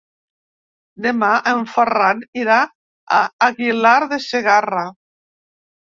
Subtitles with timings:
[1.07, 2.57] Demà en Ferran irà
[3.21, 4.93] a Aguilar de Segarra.